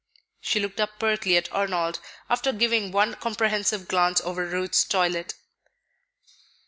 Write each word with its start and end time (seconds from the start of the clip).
She 0.39 0.59
looked 0.59 0.79
up 0.81 0.97
pertly 0.99 1.37
at 1.37 1.51
Arnold, 1.53 1.99
after 2.27 2.51
giving 2.51 2.91
one 2.91 3.13
comprehensive 3.13 3.87
glance 3.87 4.19
over 4.21 4.47
Ruth's 4.47 4.83
toilet. 4.83 5.35